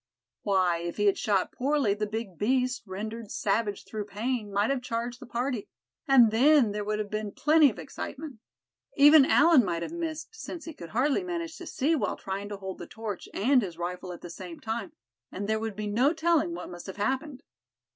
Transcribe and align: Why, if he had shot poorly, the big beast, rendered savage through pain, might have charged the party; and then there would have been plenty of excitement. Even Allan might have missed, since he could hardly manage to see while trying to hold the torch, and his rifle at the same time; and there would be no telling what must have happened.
Why, 0.41 0.79
if 0.79 0.97
he 0.97 1.05
had 1.05 1.19
shot 1.19 1.51
poorly, 1.51 1.93
the 1.93 2.07
big 2.07 2.35
beast, 2.39 2.81
rendered 2.87 3.29
savage 3.29 3.83
through 3.85 4.05
pain, 4.05 4.51
might 4.51 4.71
have 4.71 4.81
charged 4.81 5.19
the 5.19 5.27
party; 5.27 5.67
and 6.07 6.31
then 6.31 6.71
there 6.71 6.83
would 6.83 6.97
have 6.97 7.11
been 7.11 7.31
plenty 7.31 7.69
of 7.69 7.77
excitement. 7.77 8.39
Even 8.97 9.27
Allan 9.29 9.63
might 9.63 9.83
have 9.83 9.91
missed, 9.91 10.29
since 10.31 10.65
he 10.65 10.73
could 10.73 10.89
hardly 10.89 11.23
manage 11.23 11.55
to 11.59 11.67
see 11.67 11.93
while 11.95 12.15
trying 12.17 12.49
to 12.49 12.57
hold 12.57 12.79
the 12.79 12.87
torch, 12.87 13.29
and 13.31 13.61
his 13.61 13.77
rifle 13.77 14.11
at 14.11 14.21
the 14.21 14.31
same 14.31 14.59
time; 14.59 14.91
and 15.31 15.47
there 15.47 15.59
would 15.59 15.75
be 15.75 15.85
no 15.85 16.13
telling 16.13 16.55
what 16.55 16.71
must 16.71 16.87
have 16.87 16.97
happened. 16.97 17.43